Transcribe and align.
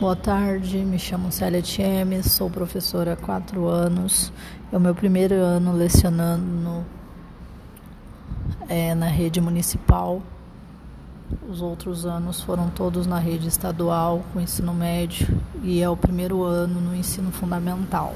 Boa 0.00 0.16
tarde, 0.16 0.78
me 0.78 0.98
chamo 0.98 1.30
Célia 1.30 1.60
Tiemes, 1.60 2.32
sou 2.32 2.48
professora 2.48 3.12
há 3.12 3.16
quatro 3.16 3.66
anos. 3.68 4.32
É 4.72 4.76
o 4.78 4.80
meu 4.80 4.94
primeiro 4.94 5.34
ano 5.34 5.74
lecionando 5.74 6.86
é, 8.66 8.94
na 8.94 9.08
rede 9.08 9.42
municipal. 9.42 10.22
Os 11.46 11.60
outros 11.60 12.06
anos 12.06 12.40
foram 12.40 12.70
todos 12.70 13.06
na 13.06 13.18
rede 13.18 13.46
estadual, 13.46 14.24
com 14.32 14.40
ensino 14.40 14.72
médio, 14.72 15.38
e 15.62 15.82
é 15.82 15.88
o 15.90 15.98
primeiro 15.98 16.44
ano 16.44 16.80
no 16.80 16.96
ensino 16.96 17.30
fundamental. 17.30 18.14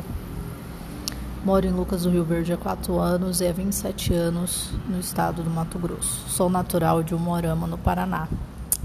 Moro 1.45 1.67
em 1.67 1.71
Lucas 1.71 2.05
do 2.05 2.11
Rio 2.11 2.25
Verde 2.25 2.55
há 2.55 2.57
quatro 2.57 2.99
anos 2.99 3.43
e 3.43 3.47
há 3.47 3.53
27 3.53 4.15
anos 4.15 4.71
no 4.89 4.99
estado 4.99 5.43
do 5.43 5.51
Mato 5.51 5.79
Grosso. 5.79 6.31
Sou 6.31 6.49
natural 6.49 7.03
de 7.03 7.15
Umorama, 7.15 7.67
no 7.67 7.77
Paraná. 7.77 8.27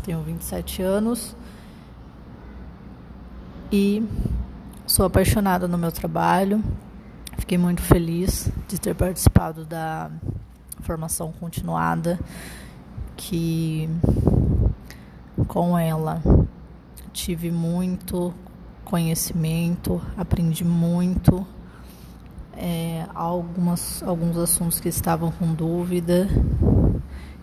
Tenho 0.03 0.21
27 0.21 0.81
anos 0.81 1.33
e 3.71 4.03
sou 4.85 5.05
apaixonada 5.05 5.67
no 5.67 5.77
meu 5.77 5.91
trabalho. 5.91 6.63
Fiquei 7.37 7.57
muito 7.57 7.81
feliz 7.81 8.49
de 8.67 8.79
ter 8.79 8.95
participado 8.95 9.63
da 9.63 10.09
formação 10.81 11.31
continuada, 11.31 12.19
que 13.15 13.87
com 15.47 15.77
ela 15.77 16.21
tive 17.13 17.51
muito 17.51 18.33
conhecimento, 18.83 20.01
aprendi 20.17 20.63
muito. 20.63 21.45
É, 22.61 23.05
algumas, 23.15 24.03
alguns 24.03 24.35
assuntos 24.37 24.81
que 24.81 24.89
estavam 24.89 25.31
com 25.31 25.53
dúvida 25.53 26.27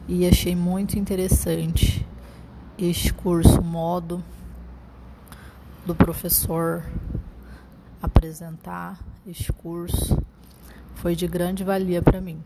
e 0.07 0.29
achei 0.29 0.55
muito 0.55 0.99
interessante 0.99 2.07
este 2.77 3.15
curso, 3.15 3.63
modo 3.63 4.23
do 5.87 5.95
professor 5.95 6.83
apresentar 8.03 8.99
este 9.25 9.53
curso 9.53 10.21
foi 10.97 11.15
de 11.15 11.29
grande 11.29 11.63
valia 11.63 12.03
para 12.03 12.21
mim. 12.21 12.43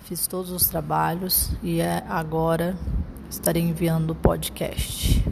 Fiz 0.00 0.26
todos 0.26 0.50
os 0.50 0.66
trabalhos 0.66 1.52
e 1.62 1.80
é 1.80 2.04
agora 2.08 2.76
estarei 3.30 3.62
enviando 3.62 4.10
o 4.10 4.14
podcast. 4.16 5.24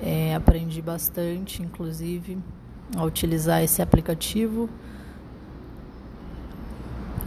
É, 0.00 0.34
aprendi 0.34 0.80
bastante, 0.80 1.62
inclusive, 1.62 2.38
a 2.96 3.04
utilizar 3.04 3.62
esse 3.62 3.82
aplicativo, 3.82 4.66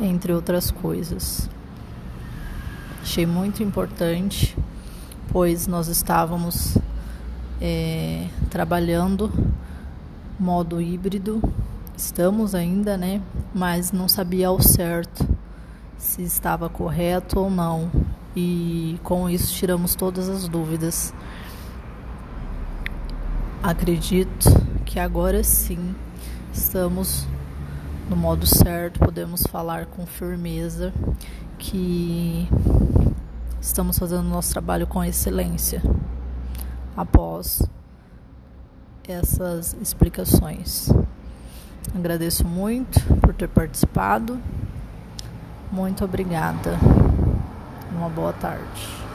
entre 0.01 0.33
outras 0.33 0.71
coisas. 0.71 1.47
Achei 3.03 3.27
muito 3.27 3.61
importante, 3.61 4.57
pois 5.31 5.67
nós 5.67 5.87
estávamos 5.87 6.79
é, 7.61 8.27
trabalhando 8.49 9.31
modo 10.39 10.81
híbrido. 10.81 11.41
Estamos 11.97 12.53
ainda, 12.53 12.97
né? 12.97 13.21
Mas 13.53 13.91
não 13.91 14.07
sabia 14.07 14.47
ao 14.47 14.61
certo 14.61 15.27
se 15.97 16.23
estava 16.23 16.69
correto 16.69 17.39
ou 17.39 17.49
não. 17.49 17.89
E 18.35 18.99
com 19.03 19.29
isso 19.29 19.53
tiramos 19.53 19.95
todas 19.95 20.27
as 20.27 20.47
dúvidas. 20.47 21.13
Acredito 23.63 24.49
que 24.85 24.99
agora 24.99 25.43
sim 25.43 25.95
estamos 26.53 27.25
no 28.09 28.15
modo 28.15 28.45
certo, 28.45 28.99
podemos 28.99 29.43
falar 29.43 29.87
com 29.87 30.05
firmeza 30.05 30.93
que 31.57 32.47
estamos 33.59 33.97
fazendo 33.97 34.23
nosso 34.23 34.51
trabalho 34.51 34.85
com 34.85 35.03
excelência 35.03 35.81
após 36.95 37.61
essas 39.07 39.75
explicações. 39.81 40.89
Agradeço 41.93 42.45
muito 42.45 42.99
por 43.21 43.33
ter 43.33 43.47
participado. 43.47 44.39
Muito 45.71 46.03
obrigada. 46.03 46.77
Uma 47.91 48.09
boa 48.09 48.33
tarde. 48.33 49.05